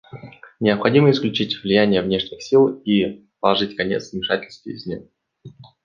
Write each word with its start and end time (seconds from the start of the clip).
Необходимо 0.59 1.11
исключить 1.11 1.61
влияние 1.61 2.01
внешних 2.01 2.41
сил 2.41 2.67
и 2.69 3.27
положить 3.39 3.75
конец 3.75 4.11
вмешательству 4.13 4.71
извне. 4.71 5.07